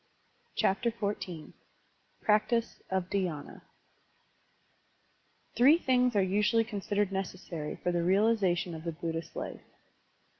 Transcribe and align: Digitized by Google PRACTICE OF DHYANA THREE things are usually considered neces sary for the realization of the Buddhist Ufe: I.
Digitized 0.57 0.97
by 0.99 1.13
Google 1.13 1.53
PRACTICE 2.21 2.81
OF 2.89 3.09
DHYANA 3.11 3.61
THREE 5.55 5.77
things 5.77 6.15
are 6.15 6.23
usually 6.23 6.63
considered 6.63 7.11
neces 7.11 7.47
sary 7.47 7.75
for 7.75 7.91
the 7.91 8.01
realization 8.01 8.73
of 8.73 8.83
the 8.83 8.93
Buddhist 8.93 9.35
Ufe: 9.35 9.59
I. 9.59 9.59